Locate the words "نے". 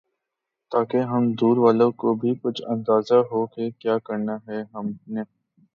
5.07-5.21